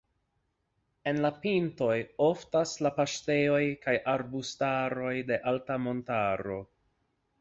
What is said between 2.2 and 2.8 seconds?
oftas